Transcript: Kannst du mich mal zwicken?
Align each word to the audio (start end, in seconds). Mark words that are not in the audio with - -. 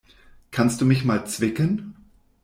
Kannst 0.49 0.81
du 0.81 0.85
mich 0.87 1.05
mal 1.05 1.27
zwicken? 1.27 1.93